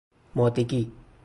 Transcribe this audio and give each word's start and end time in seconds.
مادگی 0.35 0.91